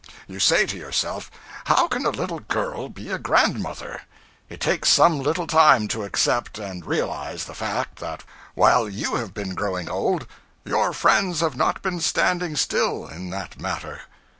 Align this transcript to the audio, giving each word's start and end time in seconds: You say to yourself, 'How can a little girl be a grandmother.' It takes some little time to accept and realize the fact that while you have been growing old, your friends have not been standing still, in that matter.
You 0.25 0.39
say 0.39 0.65
to 0.65 0.75
yourself, 0.75 1.29
'How 1.65 1.87
can 1.87 2.07
a 2.07 2.09
little 2.09 2.39
girl 2.39 2.89
be 2.89 3.11
a 3.11 3.19
grandmother.' 3.19 4.01
It 4.49 4.59
takes 4.59 4.89
some 4.89 5.19
little 5.19 5.45
time 5.45 5.87
to 5.89 6.03
accept 6.05 6.57
and 6.57 6.83
realize 6.83 7.45
the 7.45 7.53
fact 7.53 7.99
that 7.99 8.23
while 8.55 8.89
you 8.89 9.17
have 9.17 9.35
been 9.35 9.53
growing 9.53 9.91
old, 9.91 10.25
your 10.65 10.91
friends 10.93 11.41
have 11.41 11.55
not 11.55 11.83
been 11.83 11.99
standing 11.99 12.55
still, 12.55 13.07
in 13.07 13.29
that 13.29 13.59
matter. 13.61 14.01